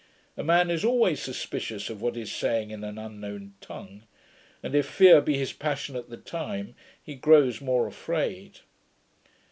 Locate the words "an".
2.83-2.97